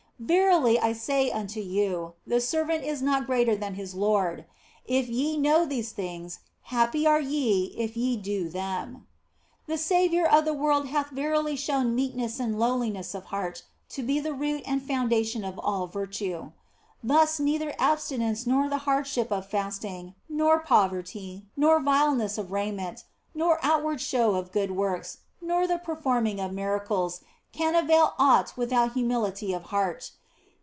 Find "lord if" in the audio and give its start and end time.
3.95-5.09